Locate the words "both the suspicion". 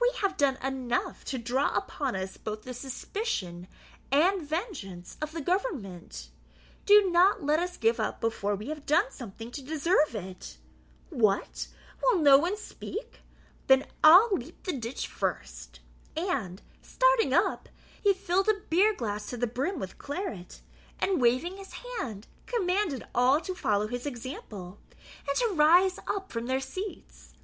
2.36-3.68